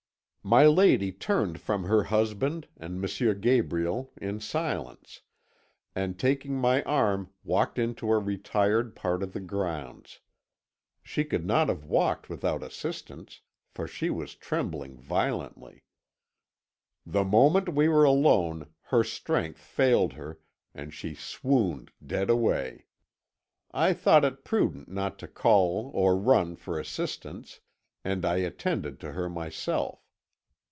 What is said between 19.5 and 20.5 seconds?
failed her,